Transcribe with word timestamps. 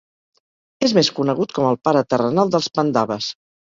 És 0.87 0.95
més 0.99 1.13
conegut 1.19 1.55
com 1.59 1.69
el 1.75 1.81
pare 1.87 2.05
terrenal 2.17 2.57
dels 2.59 2.75
Pandaves. 2.81 3.35